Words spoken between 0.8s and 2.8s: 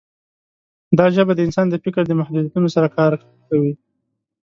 دا ژبه د انسان د فکر د محدودیتونو